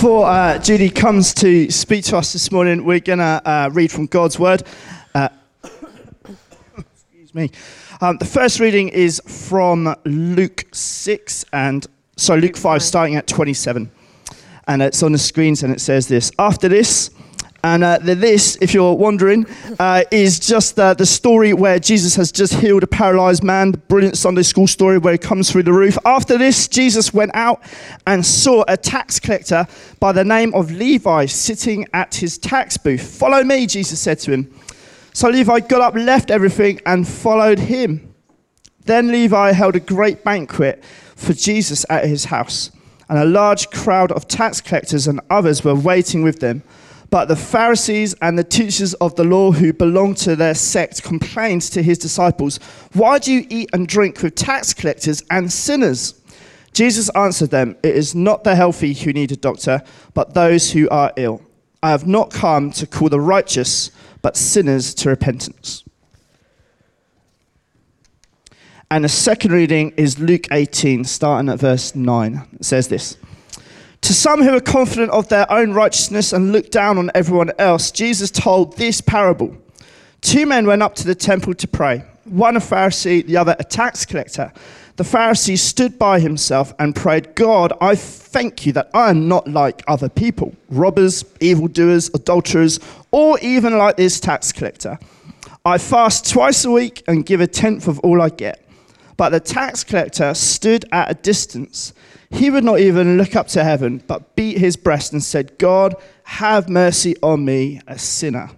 [0.00, 3.92] before uh, Judy comes to speak to us this morning, we're going to uh, read
[3.92, 4.62] from God's Word.
[5.14, 5.28] Uh,
[6.78, 7.50] excuse me.
[8.00, 11.86] Um, the first reading is from Luke 6 and
[12.16, 13.90] so Luke 5, starting at 27.
[14.66, 17.10] And it's on the screens and it says this After this,
[17.62, 19.46] and uh, this, if you're wondering,
[19.78, 23.78] uh, is just uh, the story where Jesus has just healed a paralyzed man, the
[23.78, 25.98] brilliant Sunday school story where he comes through the roof.
[26.06, 27.62] After this, Jesus went out
[28.06, 29.66] and saw a tax collector
[29.98, 33.18] by the name of Levi sitting at his tax booth.
[33.18, 34.58] Follow me, Jesus said to him.
[35.12, 38.14] So Levi got up, left everything, and followed him.
[38.86, 40.82] Then Levi held a great banquet
[41.14, 42.70] for Jesus at his house,
[43.08, 46.62] and a large crowd of tax collectors and others were waiting with them.
[47.10, 51.62] But the Pharisees and the teachers of the law who belonged to their sect complained
[51.62, 52.58] to his disciples,
[52.92, 56.14] Why do you eat and drink with tax collectors and sinners?
[56.72, 59.82] Jesus answered them, It is not the healthy who need a doctor,
[60.14, 61.42] but those who are ill.
[61.82, 63.90] I have not come to call the righteous,
[64.22, 65.82] but sinners to repentance.
[68.92, 72.48] And the second reading is Luke 18, starting at verse 9.
[72.54, 73.16] It says this.
[74.02, 77.90] To some who are confident of their own righteousness and look down on everyone else,
[77.90, 79.56] Jesus told this parable.
[80.20, 83.64] Two men went up to the temple to pray, one a Pharisee, the other a
[83.64, 84.52] tax collector.
[84.96, 89.48] The Pharisee stood by himself and prayed, God, I thank you that I am not
[89.48, 94.98] like other people, robbers, evildoers, adulterers, or even like this tax collector.
[95.64, 98.59] I fast twice a week and give a tenth of all I get.
[99.20, 101.92] But the tax collector stood at a distance
[102.30, 105.94] he would not even look up to heaven, but beat his breast and said, God,
[106.22, 108.48] have mercy on me, a sinner.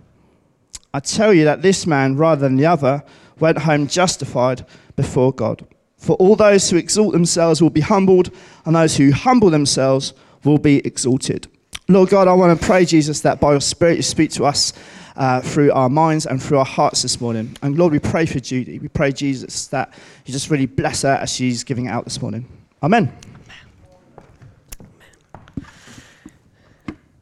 [0.94, 3.02] I tell you that this man, rather than the other,
[3.40, 5.66] went home justified before God.
[5.96, 8.30] For all those who exalt themselves will be humbled,
[8.64, 11.48] and those who humble themselves will be exalted.
[11.88, 14.72] Lord God, I want to pray, Jesus, that by your Spirit you speak to us
[15.16, 17.56] uh, through our minds and through our hearts this morning.
[17.62, 18.78] And Lord, we pray for Judy.
[18.78, 19.92] We pray, Jesus, that
[20.24, 22.46] you just really bless her as she's giving out this morning.
[22.83, 23.12] Amen.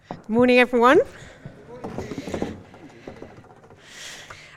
[0.08, 1.00] Good Morning, everyone.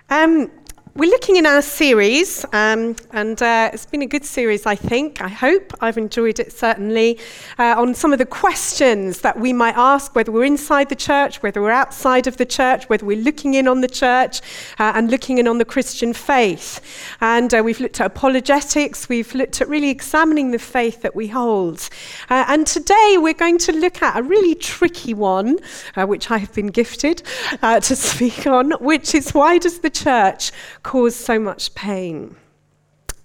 [0.09, 0.51] Um,
[0.95, 5.21] we're looking in our series, um, and uh, it's been a good series, I think.
[5.21, 5.73] I hope.
[5.81, 7.17] I've enjoyed it certainly.
[7.57, 11.41] Uh, on some of the questions that we might ask, whether we're inside the church,
[11.41, 14.41] whether we're outside of the church, whether we're looking in on the church
[14.77, 16.79] uh, and looking in on the Christian faith.
[17.21, 21.27] And uh, we've looked at apologetics, we've looked at really examining the faith that we
[21.27, 21.89] hold.
[22.29, 25.57] Uh, and today we're going to look at a really tricky one,
[25.95, 27.23] uh, which I have been gifted
[27.63, 30.51] to speak on, which is why does the church
[30.83, 32.35] cause so much pain.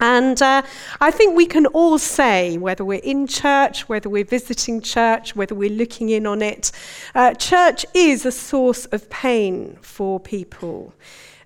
[0.00, 0.62] And uh,
[1.00, 5.56] I think we can all say, whether we're in church, whether we're visiting church, whether
[5.56, 6.70] we're looking in on it,
[7.16, 10.94] uh, church is a source of pain for people.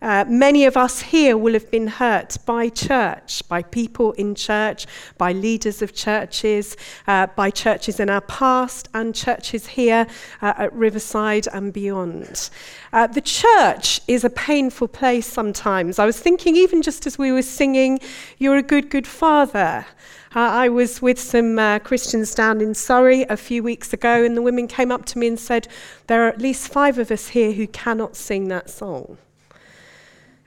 [0.02, 4.84] Uh, many of us here will have been hurt by church, by people in church,
[5.16, 6.76] by leaders of churches,
[7.06, 10.04] uh, by churches in our past and churches here
[10.40, 12.50] uh, at Riverside and beyond.
[12.92, 16.00] Uh, the church is a painful place sometimes.
[16.00, 18.00] I was thinking, even just as we were singing,
[18.38, 19.86] You're a Good, Good Father.
[20.34, 24.36] Uh, I was with some uh, Christians down in Surrey a few weeks ago, and
[24.36, 25.69] the women came up to me and said,
[26.08, 29.19] There are at least five of us here who cannot sing that song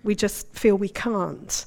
[0.05, 1.66] we just feel we can't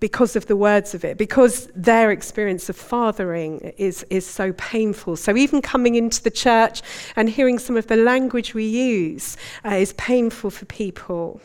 [0.00, 5.16] because of the words of it, because their experience of fathering is, is so painful.
[5.16, 6.82] So, even coming into the church
[7.16, 11.40] and hearing some of the language we use uh, is painful for people.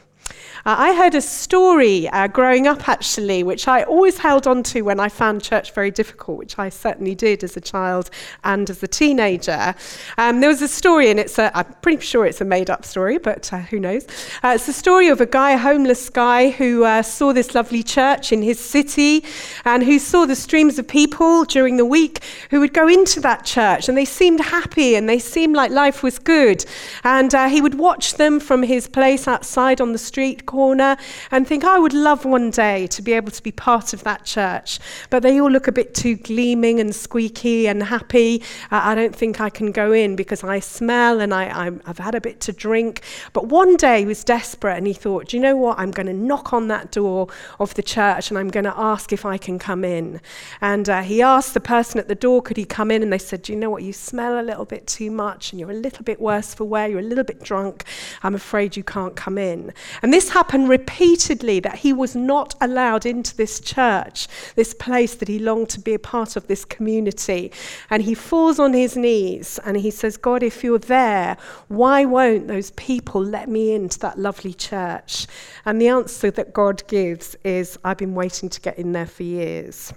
[0.66, 4.82] Uh, I heard a story uh, growing up, actually, which I always held on to
[4.84, 8.10] when I found church very difficult, which I certainly did as a child
[8.46, 9.76] and as a teenager.
[10.18, 12.86] Um, there was a story, and it's a, I'm pretty sure it's a made up
[12.86, 14.06] story, but uh, who knows?
[14.42, 17.84] Uh, it's the story of a guy, a homeless guy, who uh, saw this lovely
[17.84, 19.26] church in his city
[19.66, 23.44] and who saw the streams of people during the week who would go into that
[23.44, 26.64] church, and they seemed happy and they seemed like life was good.
[27.04, 30.13] And uh, he would watch them from his place outside on the street
[30.46, 30.96] corner
[31.32, 34.26] and think, I would love one day to be able to be part of that
[34.26, 34.80] church.
[35.10, 38.44] But they all look a bit too gleaming and squeaky and happy.
[38.72, 41.46] Uh, I don't think I can go in because I smell and i
[41.86, 43.02] have had a bit to drink.
[43.34, 45.80] But one day he was desperate and he thought, Do you know what?
[45.80, 47.28] I'm going to knock on that door
[47.60, 50.22] of the church and I'm going to ask if I can come in.
[50.62, 53.02] And uh, he asked the person at the door, Could he come in?
[53.02, 53.84] And they said, Do you know what?
[53.84, 56.88] You smell a little bit too much and you're a little bit worse for wear.
[56.88, 57.86] You're a little bit drunk.
[58.22, 59.74] I'm afraid you can't come in.
[60.04, 65.30] And this happened repeatedly that he was not allowed into this church, this place that
[65.30, 67.52] he longed to be a part of, this community.
[67.90, 71.38] And he falls on his knees and he says, God, if you're there,
[71.70, 75.26] why won't those people let me into that lovely church?
[75.64, 79.24] And the answer that God gives is, I've been waiting to get in there for
[79.24, 79.94] years.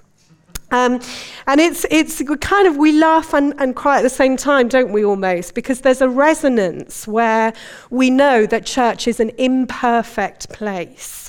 [0.70, 1.00] Um,
[1.46, 4.92] and it's, it's kind of, we laugh and, and cry at the same time, don't
[4.92, 5.54] we, almost?
[5.54, 7.52] Because there's a resonance where
[7.90, 11.25] we know that church is an imperfect place.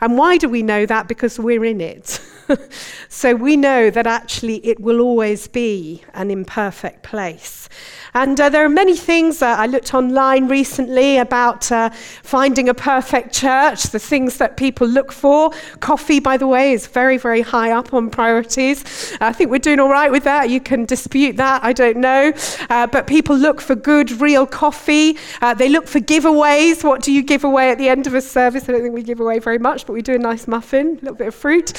[0.00, 1.08] And why do we know that?
[1.08, 2.20] Because we're in it.
[3.08, 7.68] so we know that actually it will always be an imperfect place.
[8.14, 9.40] And uh, there are many things.
[9.40, 11.90] I looked online recently about uh,
[12.22, 15.52] finding a perfect church, the things that people look for.
[15.78, 19.16] Coffee, by the way, is very, very high up on priorities.
[19.20, 20.50] I think we're doing all right with that.
[20.50, 22.32] You can dispute that, I don't know.
[22.68, 25.16] Uh, but people look for good, real coffee.
[25.40, 26.82] Uh, they look for giveaways.
[26.82, 28.68] What do you give away at the end of a service?
[28.68, 31.00] I don't think we give away very much, but we do a nice muffin, a
[31.00, 31.72] little bit of fruit.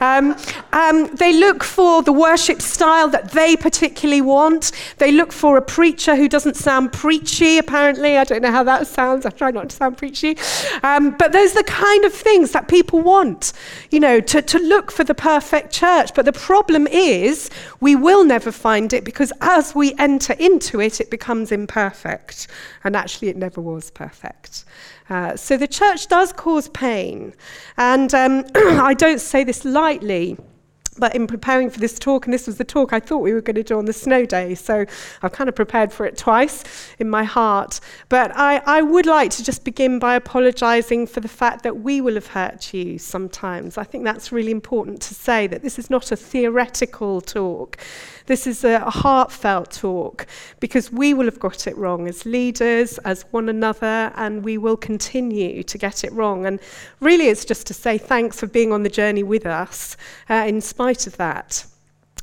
[0.00, 0.36] Um,
[0.72, 4.72] um, they look for the worship style that they particularly want.
[4.98, 8.16] They look for a preacher who doesn't sound preachy, apparently.
[8.16, 9.26] I don't know how that sounds.
[9.26, 10.36] I try not to sound preachy.
[10.82, 13.52] Um, but those are the kind of things that people want,
[13.90, 16.14] you know, to, to look for the perfect church.
[16.14, 17.50] But the problem is,
[17.80, 22.48] we will never find it because as we enter into it, it becomes imperfect.
[22.84, 24.64] And actually, it never was perfect.
[25.08, 27.34] Uh, so the church does cause pain.
[27.76, 30.36] And um, I don't say this lightly.
[30.98, 33.40] But in preparing for this talk, and this was the talk I thought we were
[33.40, 34.86] going to do on the snow day, so
[35.22, 36.64] I've kind of prepared for it twice
[36.98, 37.80] in my heart.
[38.08, 42.00] But I, I would like to just begin by apologizing for the fact that we
[42.00, 43.78] will have hurt you sometimes.
[43.78, 47.78] I think that's really important to say that this is not a theoretical talk.
[48.26, 50.26] This is a, a heartfelt talk
[50.58, 54.76] because we will have got it wrong as leaders, as one another, and we will
[54.76, 56.46] continue to get it wrong.
[56.46, 56.58] And
[57.00, 59.96] really, it's just to say thanks for being on the journey with us
[60.28, 61.64] uh, in spite of that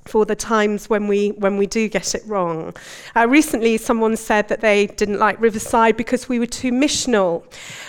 [0.06, 2.75] for the times when we when we do get it wrong.
[3.15, 7.44] Uh, recently, someone said that they didn't like Riverside because we were too missional,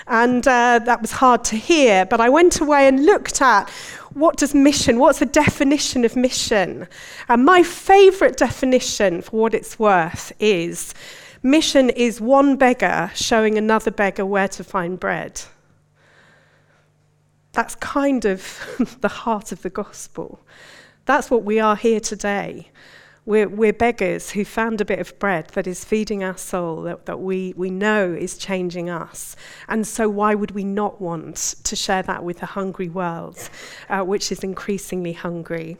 [0.06, 2.06] and uh, that was hard to hear.
[2.06, 3.68] But I went away and looked at
[4.14, 6.86] what does mission, what's the definition of mission?
[7.28, 10.94] And my favourite definition, for what it's worth, is
[11.42, 15.42] mission is one beggar showing another beggar where to find bread.
[17.54, 20.40] That's kind of the heart of the gospel.
[21.06, 22.70] That's what we are here today.
[23.26, 27.06] We're, we're beggars who found a bit of bread that is feeding our soul, that,
[27.06, 29.34] that we, we know is changing us.
[29.66, 33.48] And so, why would we not want to share that with a hungry world,
[33.88, 35.78] uh, which is increasingly hungry?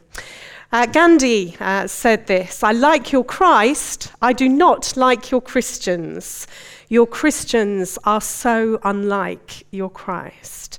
[0.73, 6.47] Uh, Gandhi uh, said this I like your Christ, I do not like your Christians.
[6.88, 10.79] Your Christians are so unlike your Christ.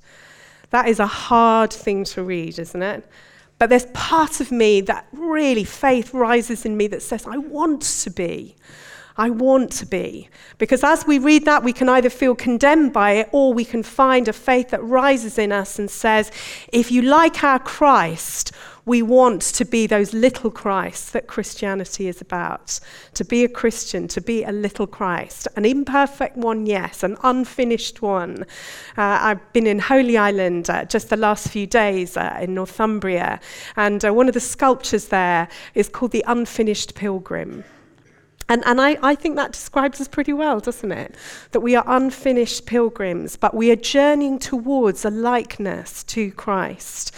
[0.69, 3.07] That is a hard thing to read, isn't it?
[3.57, 7.81] But there's part of me that really faith rises in me that says, I want
[7.81, 8.55] to be.
[9.17, 10.29] I want to be.
[10.57, 13.81] Because as we read that, we can either feel condemned by it or we can
[13.81, 16.31] find a faith that rises in us and says,
[16.73, 18.51] if you like our Christ,
[18.85, 22.79] we want to be those little Christs that Christianity is about.
[23.15, 25.47] To be a Christian, to be a little Christ.
[25.55, 28.43] An imperfect one, yes, an unfinished one.
[28.97, 33.39] Uh, I've been in Holy Island uh, just the last few days uh, in Northumbria,
[33.75, 37.63] and uh, one of the sculptures there is called the Unfinished Pilgrim.
[38.47, 41.15] And, and I, I think that describes us pretty well, doesn't it?
[41.51, 47.11] That we are unfinished pilgrims, but we are journeying towards a likeness to Christ.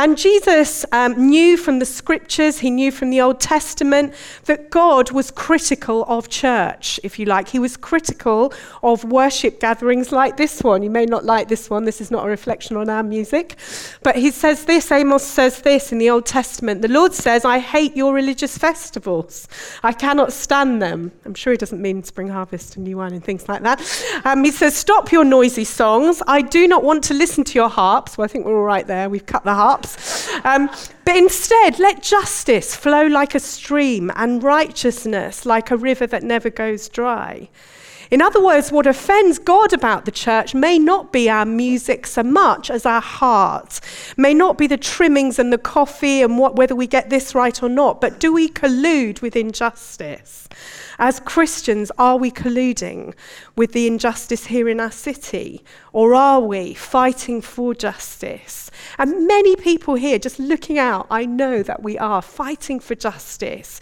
[0.00, 4.14] And Jesus um, knew from the scriptures, he knew from the Old Testament,
[4.46, 7.48] that God was critical of church, if you like.
[7.48, 10.82] He was critical of worship gatherings like this one.
[10.82, 13.58] You may not like this one, this is not a reflection on our music.
[14.02, 17.58] But he says this, Amos says this in the Old Testament The Lord says, I
[17.58, 19.46] hate your religious festivals.
[19.82, 21.12] I cannot stand them.
[21.26, 23.80] I'm sure he doesn't mean spring harvest and new wine and things like that.
[24.24, 26.22] Um, he says, Stop your noisy songs.
[26.26, 28.16] I do not want to listen to your harps.
[28.16, 29.10] Well, I think we're all right there.
[29.10, 30.30] We've cut the harps.
[30.44, 30.70] Um,
[31.04, 36.48] but instead, let justice flow like a stream and righteousness like a river that never
[36.48, 37.50] goes dry.
[38.10, 42.24] In other words, what offends God about the church may not be our music so
[42.24, 43.80] much as our heart,
[44.16, 47.62] may not be the trimmings and the coffee and what, whether we get this right
[47.62, 50.48] or not, but do we collude with injustice?
[51.02, 53.14] As Christians, are we colluding
[53.56, 55.64] with the injustice here in our city?
[55.94, 58.70] Or are we fighting for justice?
[58.98, 63.80] And many people here, just looking out, I know that we are fighting for justice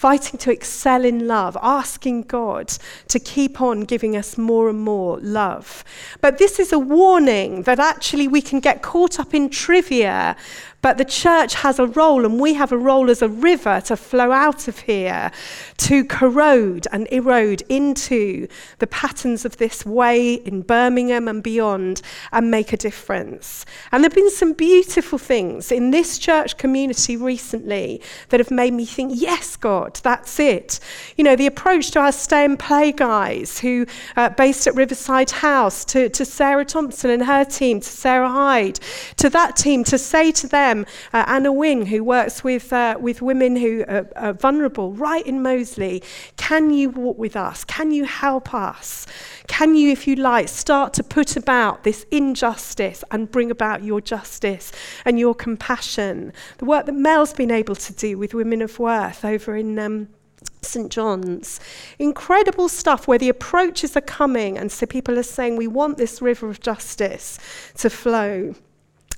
[0.00, 2.72] fighting to excel in love, asking God
[3.08, 5.84] to keep on giving us more and more love.
[6.22, 10.36] But this is a warning that actually we can get caught up in trivia
[10.82, 13.96] but the church has a role, and we have a role as a river to
[13.96, 15.30] flow out of here,
[15.76, 18.46] to corrode and erode into
[18.78, 22.00] the patterns of this way in Birmingham and beyond
[22.32, 23.66] and make a difference.
[23.92, 28.72] And there have been some beautiful things in this church community recently that have made
[28.72, 30.80] me think, yes, God, that's it.
[31.16, 35.30] You know, the approach to our stay and play guys who are based at Riverside
[35.30, 38.80] House, to, to Sarah Thompson and her team, to Sarah Hyde,
[39.16, 40.86] to that team, to say to them, them.
[41.12, 45.42] Uh, Anna Wing, who works with, uh, with women who are, are vulnerable right in
[45.42, 46.02] Moseley.
[46.36, 47.64] Can you walk with us?
[47.64, 49.06] Can you help us?
[49.46, 54.00] Can you, if you like, start to put about this injustice and bring about your
[54.00, 54.72] justice
[55.04, 56.32] and your compassion?
[56.58, 59.78] The work that Mel's been able to do with Women of Worth over in.
[59.78, 60.08] Um,
[60.62, 60.90] St.
[60.90, 61.60] John's.
[61.98, 66.20] Incredible stuff where the approaches are coming, and so people are saying, We want this
[66.20, 67.38] river of justice
[67.78, 68.54] to flow.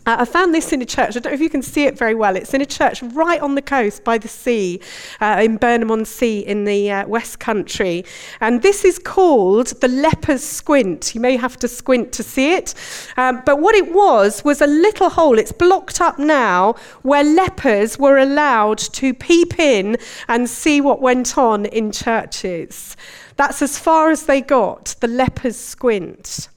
[0.04, 1.10] Uh, I found this in a church.
[1.10, 2.34] I don't know if you can see it very well.
[2.34, 4.80] It's in a church right on the coast by the sea,
[5.20, 8.04] uh, in Burnham on Sea in the uh, West Country.
[8.40, 11.14] And this is called the Leper's Squint.
[11.14, 12.74] You may have to squint to see it.
[13.16, 15.38] Um, but what it was was a little hole.
[15.38, 21.38] It's blocked up now where lepers were allowed to peep in and see what went
[21.38, 22.96] on in churches.
[23.36, 26.48] That's as far as they got, the Leper's Squint.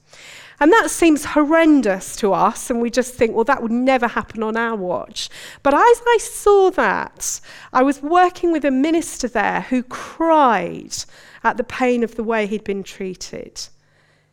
[0.58, 4.42] And that seems horrendous to us, and we just think, well, that would never happen
[4.42, 5.28] on our watch.
[5.62, 7.40] But as I saw that,
[7.72, 10.96] I was working with a minister there who cried
[11.44, 13.68] at the pain of the way he'd been treated.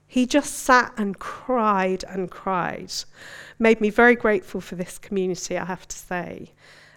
[0.08, 2.94] He just sat and cried and cried.
[3.60, 6.52] Made me very grateful for this community, I have to say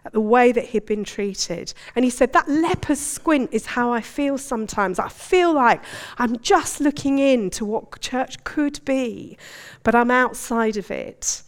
[0.07, 1.75] at the way that he'd been treated.
[1.97, 5.01] And he said, That leper's squint is how I feel sometimes.
[5.01, 5.83] I feel like
[6.17, 9.37] I'm just looking in to what church could be,
[9.83, 11.43] but I'm outside of it.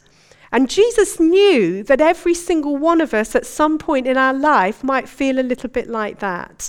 [0.50, 4.82] And Jesus knew that every single one of us at some point in our life
[4.82, 6.68] might feel a little bit like that.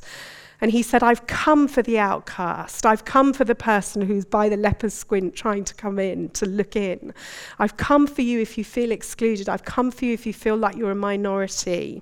[0.61, 2.85] And he said, I've come for the outcast.
[2.85, 6.45] I've come for the person who's by the leper's squint trying to come in, to
[6.45, 7.13] look in.
[7.59, 9.47] I've come for you if you feel excluded.
[9.47, 12.01] I've come for you if you feel like you're a minority.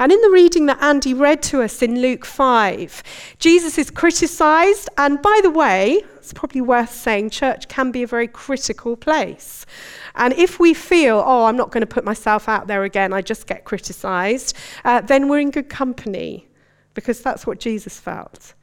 [0.00, 3.02] And in the reading that Andy read to us in Luke 5,
[3.38, 4.88] Jesus is criticized.
[4.98, 9.66] And by the way, it's probably worth saying church can be a very critical place.
[10.16, 13.20] And if we feel, oh, I'm not going to put myself out there again, I
[13.20, 16.48] just get criticized, uh, then we're in good company
[16.94, 18.54] because that's what Jesus felt.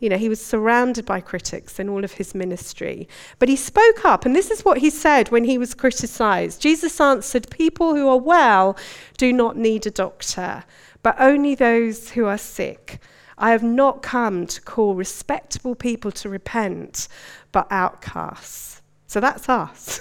[0.00, 3.08] You know, he was surrounded by critics in all of his ministry.
[3.38, 6.60] But he spoke up, and this is what he said when he was criticized.
[6.60, 8.76] Jesus answered, People who are well
[9.16, 10.64] do not need a doctor,
[11.02, 13.00] but only those who are sick.
[13.38, 17.08] I have not come to call respectable people to repent,
[17.52, 18.82] but outcasts.
[19.06, 20.00] So that's us.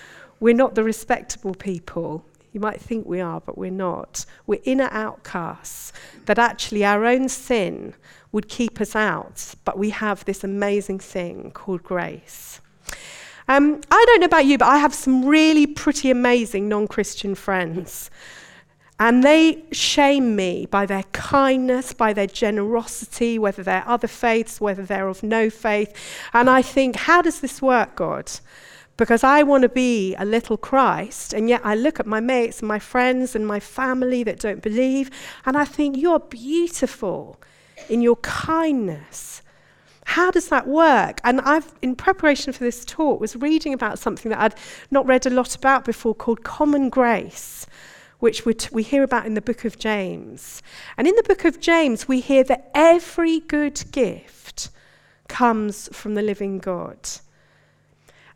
[0.40, 2.24] We're not the respectable people.
[2.52, 4.26] You might think we are, but we're not.
[4.46, 5.92] We're inner outcasts,
[6.26, 7.94] that actually our own sin
[8.32, 12.60] would keep us out, but we have this amazing thing called grace.
[13.48, 17.34] Um, I don't know about you, but I have some really pretty amazing non Christian
[17.34, 18.10] friends.
[19.00, 24.84] And they shame me by their kindness, by their generosity, whether they're other faiths, whether
[24.84, 25.92] they're of no faith.
[26.34, 28.30] And I think, how does this work, God?
[29.00, 32.58] Because I want to be a little Christ, and yet I look at my mates
[32.58, 35.10] and my friends and my family that don't believe,
[35.46, 37.40] and I think, you're beautiful
[37.88, 39.40] in your kindness.
[40.04, 41.18] How does that work?
[41.24, 44.54] And I've, in preparation for this talk, was reading about something that I'd
[44.90, 47.66] not read a lot about before called common grace,
[48.18, 50.62] which we hear about in the book of James.
[50.98, 54.68] And in the book of James, we hear that every good gift
[55.26, 57.08] comes from the living God.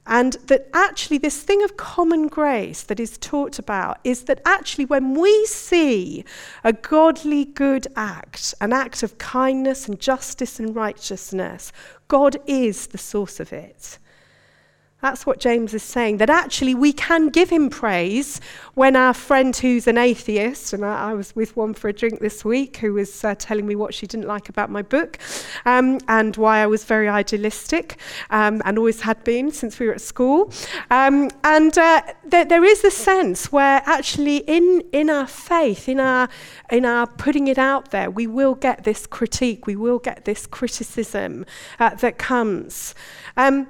[0.07, 4.85] And that actually, this thing of common grace that is talked about is that actually,
[4.85, 6.25] when we see
[6.63, 11.73] a godly good act, an act of kindness and justice and righteousness,
[12.09, 13.99] God is the source of it.
[15.05, 18.41] That's what James is saying, that actually we can give him praise
[18.73, 22.21] when our friend who's an atheist, and I, I was with one for a drink
[22.21, 25.19] this week who was uh, telling me what she didn't like about my book
[25.67, 27.99] um, and why I was very idealistic
[28.31, 30.51] um, and always had been since we were at school.
[30.91, 36.01] Um, and uh, th- there is a sense where actually in, in our faith, in
[36.01, 36.31] our,
[36.71, 40.47] in our putting it out there, we will get this critique, we will get this
[40.47, 41.45] criticism
[41.79, 42.95] uh, that comes.
[43.37, 43.67] Um,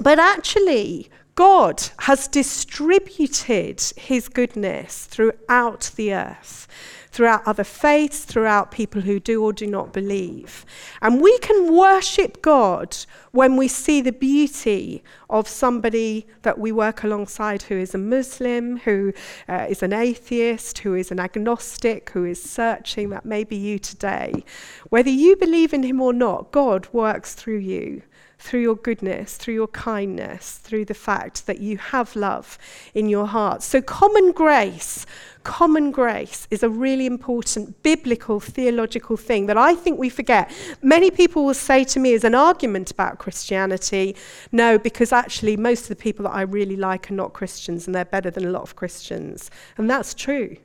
[0.00, 6.68] but actually, God has distributed his goodness throughout the earth
[7.10, 10.64] throughout other faiths, throughout people who do or do not believe.
[11.02, 12.96] And we can worship God
[13.32, 18.78] when we see the beauty of somebody that we work alongside who is a Muslim,
[18.78, 19.12] who
[19.48, 23.10] uh, is an atheist, who is an agnostic, who is searching.
[23.10, 24.44] That may be you today.
[24.88, 28.02] Whether you believe in him or not, God works through you
[28.40, 32.58] through your goodness, through your kindness, through the fact that you have love
[32.94, 33.62] in your heart.
[33.62, 35.04] So, common grace,
[35.44, 40.50] common grace is a really important biblical, theological thing that I think we forget.
[40.82, 44.16] Many people will say to me as an argument about Christianity,
[44.52, 47.94] no, because actually most of the people that I really like are not Christians and
[47.94, 49.50] they're better than a lot of Christians.
[49.76, 50.56] And that's true.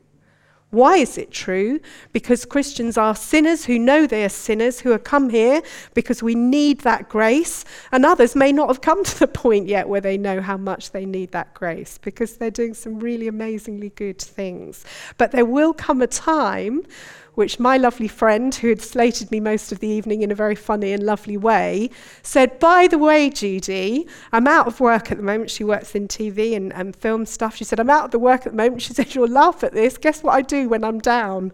[0.71, 1.79] Why is it true?
[2.11, 5.61] Because Christians are sinners who know they are sinners, who have come here
[5.93, 9.87] because we need that grace, and others may not have come to the point yet
[9.87, 13.89] where they know how much they need that grace because they're doing some really amazingly
[13.89, 14.83] good things.
[15.17, 16.85] But there will come a time
[17.35, 20.55] which my lovely friend, who had slated me most of the evening in a very
[20.55, 21.89] funny and lovely way,
[22.23, 25.51] said, By the way, Judy, I'm out of work at the moment.
[25.51, 27.55] She works in TV and, and film stuff.
[27.55, 28.81] She said, I'm out of the work at the moment.
[28.81, 29.97] She said, You'll laugh at this.
[29.97, 31.51] Guess what I do when I'm down?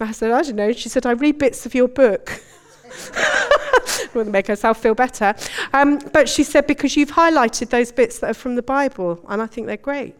[0.00, 0.72] I said, I don't know.
[0.72, 2.40] She said, I read bits of your book.
[4.14, 5.34] Wouldn't make herself feel better.
[5.72, 9.40] Um, but she said, because you've highlighted those bits that are from the Bible, and
[9.40, 10.14] I think they're great.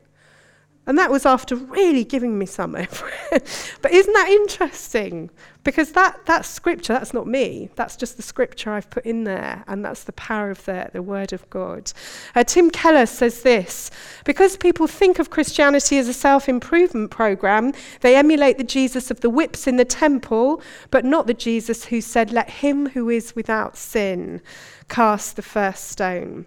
[0.86, 2.72] And that was after really giving me some
[3.30, 5.30] but isn't that interesting?
[5.62, 7.70] Because that, that scripture, that's not me.
[7.74, 9.64] That's just the scripture I've put in there.
[9.66, 11.90] And that's the power of the, the Word of God.
[12.34, 13.90] Uh, Tim Keller says this
[14.26, 17.72] Because people think of Christianity as a self improvement program,
[18.02, 20.60] they emulate the Jesus of the whips in the temple,
[20.90, 24.42] but not the Jesus who said, Let him who is without sin
[24.90, 26.44] cast the first stone.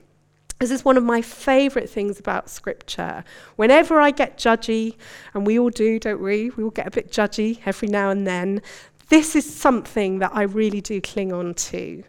[0.59, 3.23] This is one of my favourite things about Scripture.
[3.57, 4.95] Whenever I get judgy,
[5.33, 6.49] and we all do, don't we?
[6.51, 8.61] We all get a bit judgy every now and then.
[9.09, 12.03] This is something that I really do cling on to.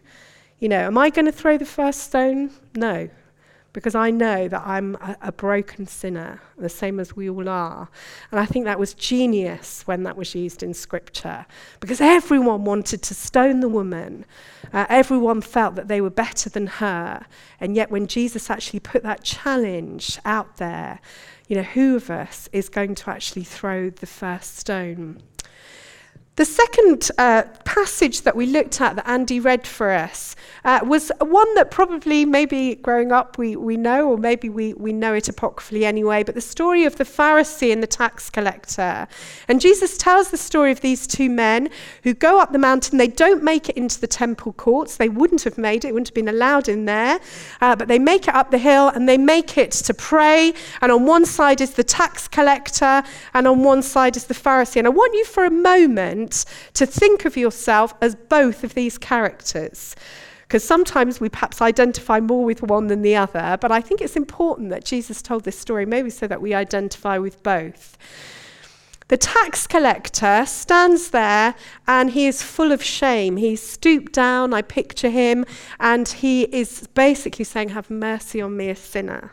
[0.59, 2.51] You know, am I going to throw the first stone?
[2.75, 3.09] No
[3.73, 7.89] because I know that I'm a, a, broken sinner, the same as we all are.
[8.31, 11.45] And I think that was genius when that was used in Scripture,
[11.79, 14.25] because everyone wanted to stone the woman.
[14.73, 17.25] Uh, everyone felt that they were better than her.
[17.59, 20.99] And yet, when Jesus actually put that challenge out there,
[21.47, 25.21] you know, who of us is going to actually throw the first stone?
[26.39, 31.11] The second uh, passage that we looked at that Andy read for us uh, was
[31.19, 35.27] one that probably maybe growing up we, we know, or maybe we, we know it
[35.27, 39.05] apocryphally anyway, but the story of the Pharisee and the tax collector.
[39.49, 41.67] And Jesus tells the story of these two men
[42.03, 42.99] who go up the mountain.
[42.99, 44.95] They don't make it into the temple courts.
[44.95, 47.19] They wouldn't have made it, it wouldn't have been allowed in there.
[47.59, 50.53] Uh, but they make it up the hill and they make it to pray.
[50.79, 54.77] And on one side is the tax collector, and on one side is the Pharisee.
[54.77, 56.28] And I want you for a moment
[56.73, 59.95] to think of yourself as both of these characters.
[60.41, 64.15] Because sometimes we perhaps identify more with one than the other, but I think it's
[64.15, 67.97] important that Jesus told this story, maybe so that we identify with both.
[69.09, 71.55] The tax collector stands there
[71.87, 73.37] and he is full of shame.
[73.37, 75.45] He's stooped down, I picture him,
[75.79, 79.31] and he is basically saying, Have mercy on me, a sinner.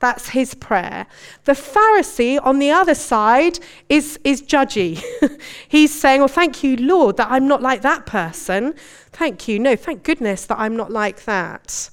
[0.00, 1.06] That's his prayer.
[1.44, 3.58] The Pharisee on the other side
[3.88, 5.02] is, is judgy.
[5.68, 8.74] He's saying, Well, thank you, Lord, that I'm not like that person.
[9.10, 9.58] Thank you.
[9.58, 11.90] No, thank goodness that I'm not like that.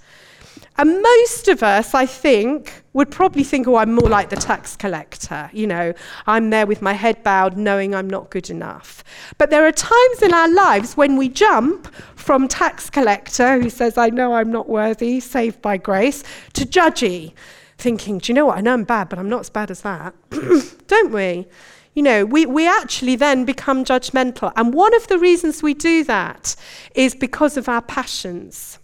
[0.78, 4.76] And most of us, I think, would probably think, oh, I'm more like the tax
[4.76, 5.50] collector.
[5.54, 5.94] You know,
[6.28, 9.02] I'm there with my head bowed, knowing I'm not good enough.
[9.38, 13.98] But there are times in our lives when we jump from tax collector, who says,
[13.98, 17.34] I know I'm not worthy, saved by grace, to judgy
[17.77, 18.57] thinking, do you know what?
[18.57, 20.13] I know I'm bad, but I'm not as bad as that.
[20.88, 21.47] Don't we?
[21.93, 24.51] You know, we, we actually then become judgmental.
[24.55, 26.55] And one of the reasons we do that
[26.93, 28.79] is because of our passions.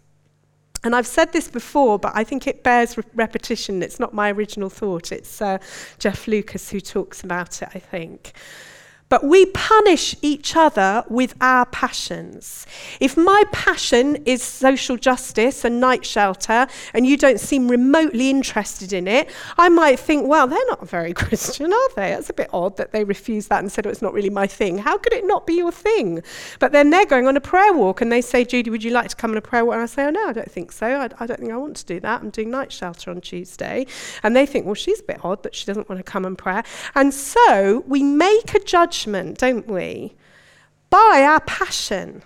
[0.83, 3.83] And I've said this before, but I think it bears re- repetition.
[3.83, 5.11] It's not my original thought.
[5.11, 5.59] It's uh,
[5.99, 8.33] Jeff Lucas who talks about it, I think.
[9.11, 12.65] But we punish each other with our passions.
[13.01, 18.93] If my passion is social justice and night shelter, and you don't seem remotely interested
[18.93, 22.13] in it, I might think, well, they're not very Christian, are they?
[22.13, 24.47] It's a bit odd that they refused that and said, oh, it's not really my
[24.47, 24.77] thing.
[24.77, 26.23] How could it not be your thing?
[26.59, 29.09] But then they're going on a prayer walk and they say, Judy, would you like
[29.09, 29.73] to come on a prayer walk?
[29.73, 30.87] And I say, oh, no, I don't think so.
[30.87, 32.21] I, I don't think I want to do that.
[32.21, 33.87] I'm doing night shelter on Tuesday.
[34.23, 36.37] And they think, well, she's a bit odd that she doesn't want to come and
[36.37, 36.61] pray.
[36.95, 40.15] And so we make a judgment don't we?
[40.89, 42.23] By our passion.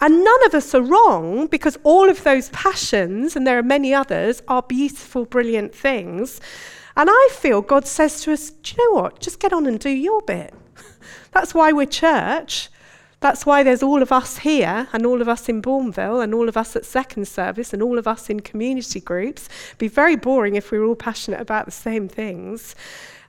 [0.00, 3.94] And none of us are wrong because all of those passions, and there are many
[3.94, 6.40] others, are beautiful, brilliant things.
[6.96, 9.20] And I feel God says to us, do you know what?
[9.20, 10.52] Just get on and do your bit.
[11.30, 12.68] That's why we're church.
[13.20, 16.48] That's why there's all of us here, and all of us in Bournville, and all
[16.48, 19.48] of us at second service, and all of us in community groups.
[19.68, 22.74] It'd be very boring if we were all passionate about the same things.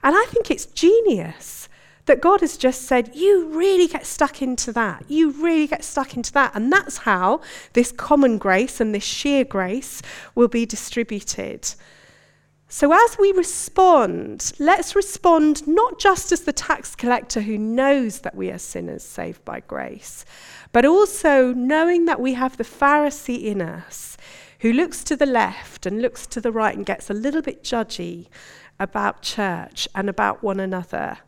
[0.02, 1.70] And I think it's genius
[2.06, 5.06] that God has just said, you really get stuck into that.
[5.08, 6.54] You really get stuck into that.
[6.54, 7.42] And that's how
[7.74, 10.02] this common grace and this sheer grace
[10.36, 11.74] will be distributed.
[12.68, 18.36] So, as we respond, let's respond not just as the tax collector who knows that
[18.36, 20.26] we are sinners saved by grace,
[20.72, 24.18] but also knowing that we have the Pharisee in us
[24.62, 27.64] who looks to the left and looks to the right and gets a little bit
[27.64, 28.28] judgy
[28.80, 31.20] about church and about one another.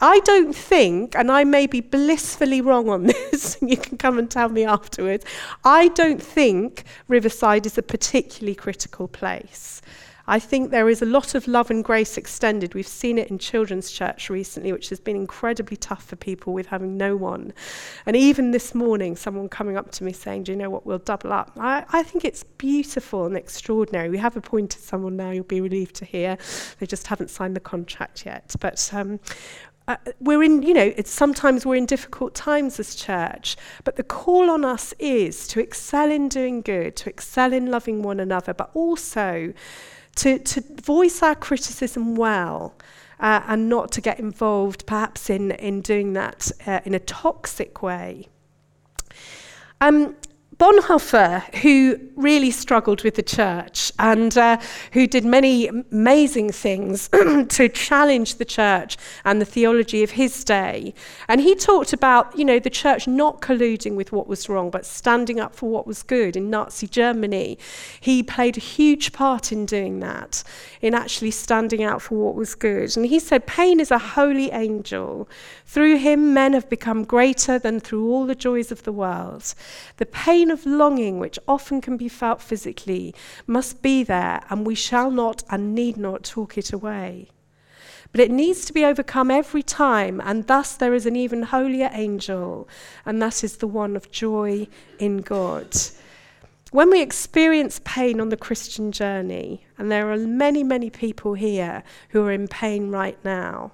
[0.00, 4.30] I don't think, and I may be blissfully wrong on this, you can come and
[4.30, 5.24] tell me afterwards,
[5.64, 9.82] I don't think Riverside is a particularly critical place.
[10.26, 12.74] I think there is a lot of love and grace extended.
[12.74, 16.66] We've seen it in children's church recently, which has been incredibly tough for people with
[16.66, 17.52] having no one.
[18.06, 20.86] And even this morning, someone coming up to me saying, Do you know what?
[20.86, 21.52] We'll double up.
[21.58, 24.10] I, I think it's beautiful and extraordinary.
[24.10, 26.38] We have appointed someone now, you'll be relieved to hear.
[26.78, 28.54] They just haven't signed the contract yet.
[28.60, 29.18] But um,
[29.88, 34.02] uh, we're in, you know, it's sometimes we're in difficult times as church, but the
[34.02, 38.54] call on us is to excel in doing good, to excel in loving one another,
[38.54, 39.52] but also
[40.16, 42.74] to, to voice our criticism well
[43.18, 47.82] uh, and not to get involved perhaps in, in doing that uh, in a toxic
[47.82, 48.28] way.
[49.80, 50.16] Um,
[50.62, 54.60] Bonhoeffer, who really struggled with the church and uh,
[54.92, 57.08] who did many amazing things
[57.48, 60.94] to challenge the church and the theology of his day.
[61.26, 64.86] And he talked about, you know, the church not colluding with what was wrong, but
[64.86, 67.58] standing up for what was good in Nazi Germany.
[68.00, 70.44] He played a huge part in doing that,
[70.80, 72.96] in actually standing out for what was good.
[72.96, 75.28] And he said, Pain is a holy angel.
[75.66, 79.54] Through him, men have become greater than through all the joys of the world.
[79.96, 83.14] The pain of longing, which often can be felt physically,
[83.46, 87.28] must be there, and we shall not and need not talk it away.
[88.12, 91.90] But it needs to be overcome every time, and thus there is an even holier
[91.92, 92.68] angel,
[93.06, 95.74] and that is the one of joy in God.
[96.72, 101.82] When we experience pain on the Christian journey, and there are many, many people here
[102.10, 103.72] who are in pain right now,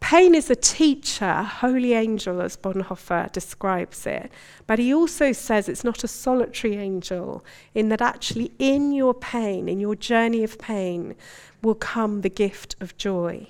[0.00, 4.30] Pain is a teacher, a holy angel, as Bonhoeffer describes it.
[4.66, 9.68] But he also says it's not a solitary angel, in that actually in your pain,
[9.68, 11.14] in your journey of pain,
[11.62, 13.48] will come the gift of joy,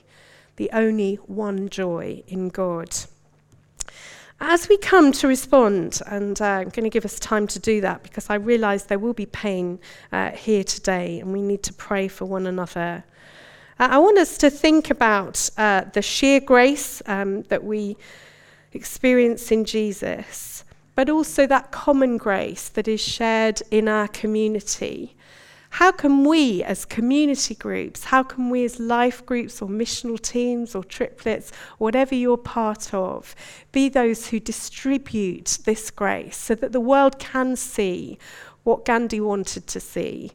[0.57, 2.97] the only one joy in God.
[4.41, 7.81] As we come to respond, and uh, I'm going to give us time to do
[7.81, 9.81] that because I realize there will be pain
[10.13, 13.05] uh, here today, and we need to pray for one another.
[13.79, 17.97] Uh, I want us to think about uh, the sheer grace um, that we
[18.73, 20.65] experience in Jesus,
[20.97, 25.15] but also that common grace that is shared in our community.
[25.71, 30.75] How can we, as community groups, how can we, as life groups or missional teams
[30.75, 33.37] or triplets, whatever you're part of,
[33.71, 38.19] be those who distribute this grace so that the world can see
[38.65, 40.33] what Gandhi wanted to see?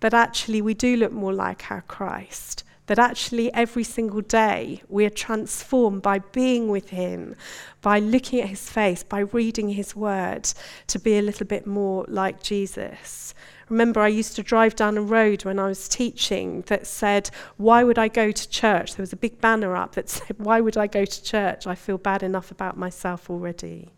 [0.00, 5.04] That actually we do look more like our Christ that actually every single day we
[5.04, 7.36] are transformed by being with Him,
[7.80, 10.48] by looking at His face, by reading His word
[10.88, 13.34] to be a little bit more like Jesus.
[13.68, 17.84] Remember, I used to drive down a road when I was teaching that said, Why
[17.84, 18.96] would I go to church?
[18.96, 21.66] There was a big banner up that said, Why would I go to church?
[21.66, 23.90] I feel bad enough about myself already.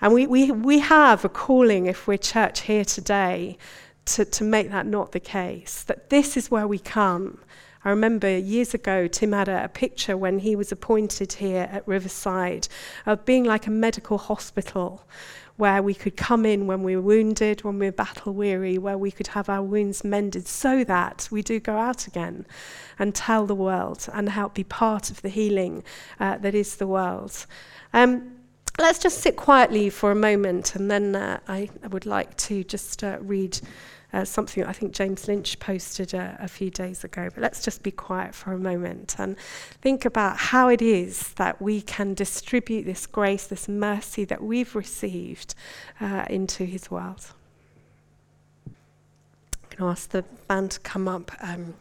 [0.00, 3.58] And we, we, we have a calling, if we're church here today,
[4.14, 5.82] to, to make that not the case.
[5.84, 7.40] That this is where we come
[7.82, 11.88] I remember years ago, Tim had a, a, picture when he was appointed here at
[11.88, 12.68] Riverside
[13.06, 15.02] of being like a medical hospital
[15.56, 18.98] where we could come in when we were wounded, when we were battle weary, where
[18.98, 22.46] we could have our wounds mended so that we do go out again
[22.98, 25.82] and tell the world and help be part of the healing
[26.18, 27.46] uh, that is the world.
[27.94, 28.32] Um,
[28.78, 32.62] let's just sit quietly for a moment and then uh, I, I, would like to
[32.64, 33.58] just uh, read
[34.12, 37.28] uh, something I think James Lynch posted a, a, few days ago.
[37.32, 39.36] But let's just be quiet for a moment and
[39.80, 44.74] think about how it is that we can distribute this grace, this mercy that we've
[44.74, 45.54] received
[46.00, 47.32] uh, into His world.
[48.66, 51.30] I'm going to ask the band to come up.
[51.40, 51.74] Um,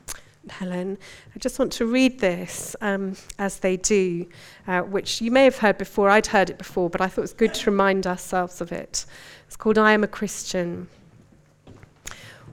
[0.47, 0.97] Helen.
[1.35, 4.27] I just want to read this um, as they do,
[4.67, 6.09] uh, which you may have heard before.
[6.09, 9.05] I'd heard it before, but I thought it was good to remind ourselves of it.
[9.47, 10.87] It's called I Am a Christian.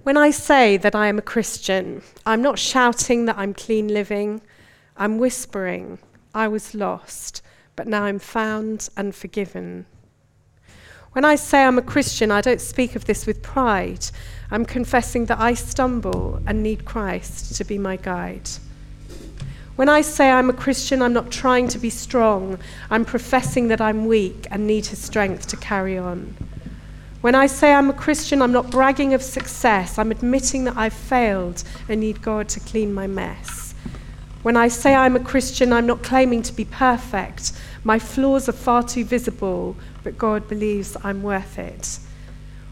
[0.06, 4.40] When I say that I am a Christian, I'm not shouting that I'm clean living.
[4.96, 5.98] I'm whispering,
[6.32, 7.42] I was lost,
[7.74, 9.84] but now I'm found and forgiven.
[11.10, 14.06] When I say I'm a Christian, I don't speak of this with pride.
[14.48, 18.48] I'm confessing that I stumble and need Christ to be my guide.
[19.74, 22.60] When I say I'm a Christian, I'm not trying to be strong.
[22.90, 26.36] I'm professing that I'm weak and need his strength to carry on.
[27.26, 29.98] When I say I'm a Christian, I'm not bragging of success.
[29.98, 33.74] I'm admitting that I've failed and need God to clean my mess.
[34.44, 37.50] When I say I'm a Christian, I'm not claiming to be perfect.
[37.82, 41.98] My flaws are far too visible, but God believes I'm worth it.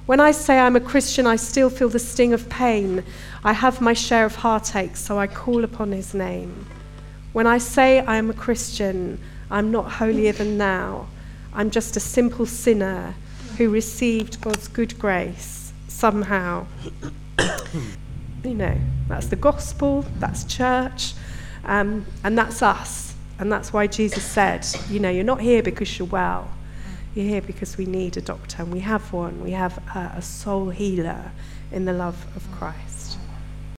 [0.07, 3.03] When I say I'm a Christian, I still feel the sting of pain.
[3.43, 6.67] I have my share of heartache, so I call upon his name.
[7.33, 9.19] When I say I am a Christian,
[9.51, 11.09] I'm not holier than thou.
[11.53, 13.17] I'm just a simple sinner
[13.57, 16.67] who received God's good grace somehow.
[18.45, 18.77] you know,
[19.09, 21.15] that's the gospel, that's church,
[21.65, 23.15] um, and that's us.
[23.39, 26.51] And that's why Jesus said, you know, you're not here because you're well.
[27.15, 29.43] You're here because we need a doctor, and we have one.
[29.43, 31.33] We have a, a soul healer
[31.73, 32.94] in the love of Christ.